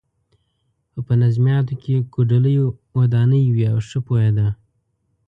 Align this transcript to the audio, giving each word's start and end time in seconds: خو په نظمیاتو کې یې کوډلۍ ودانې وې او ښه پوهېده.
خو 0.91 0.99
په 1.07 1.13
نظمیاتو 1.23 1.73
کې 1.81 1.89
یې 1.95 1.99
کوډلۍ 2.13 2.57
ودانې 2.97 3.39
وې 3.55 3.65
او 3.73 3.79
ښه 3.87 3.99
پوهېده. 4.07 4.47